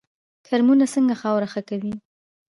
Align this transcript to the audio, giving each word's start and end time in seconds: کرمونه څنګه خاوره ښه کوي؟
کرمونه 0.47 0.85
څنګه 0.93 1.15
خاوره 1.21 1.47
ښه 1.53 1.61
کوي؟ 1.69 1.93